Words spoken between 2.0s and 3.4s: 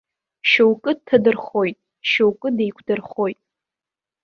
шьоукы деиқәдырхоит.